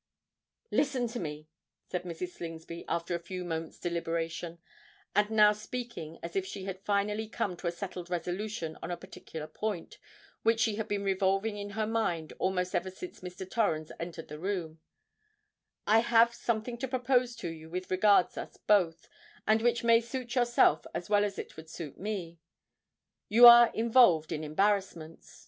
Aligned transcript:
"Listen 0.71 1.07
to 1.09 1.19
me," 1.19 1.47
said 1.91 2.05
Mrs. 2.05 2.29
Slingsby, 2.29 2.85
after 2.87 3.13
a 3.13 3.19
few 3.19 3.45
moments' 3.45 3.77
deliberation, 3.77 4.57
and 5.13 5.29
now 5.29 5.51
speaking 5.53 6.17
as 6.23 6.35
if 6.35 6.43
she 6.43 6.65
had 6.65 6.79
finally 6.81 7.27
come 7.27 7.55
to 7.57 7.67
a 7.67 7.71
settled 7.71 8.09
resolution 8.09 8.79
on 8.81 8.89
a 8.89 8.97
particular 8.97 9.45
point, 9.45 9.99
which 10.41 10.59
she 10.59 10.77
had 10.77 10.87
been 10.87 11.03
revolving 11.03 11.55
in 11.55 11.69
her 11.77 11.85
mind 11.85 12.33
almost 12.39 12.73
ever 12.73 12.89
since 12.89 13.19
Mr. 13.19 13.47
Torrens 13.47 13.91
entered 13.99 14.27
the 14.27 14.39
room: 14.39 14.79
"I 15.85 15.99
have 15.99 16.33
something 16.33 16.79
to 16.79 16.87
propose 16.87 17.35
to 17.35 17.49
you 17.49 17.69
which 17.69 17.91
regards 17.91 18.39
us 18.39 18.57
both, 18.57 19.07
and 19.45 19.61
which 19.61 19.83
may 19.83 20.01
suit 20.01 20.33
yourself 20.33 20.87
as 20.95 21.11
well 21.11 21.23
as 21.23 21.37
it 21.37 21.55
would 21.57 21.69
suit 21.69 21.99
me. 21.99 22.39
You 23.29 23.45
are 23.45 23.71
involved 23.75 24.31
in 24.31 24.43
embarrassments?" 24.43 25.39